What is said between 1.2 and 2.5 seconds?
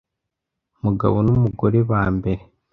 n umugore ba mbere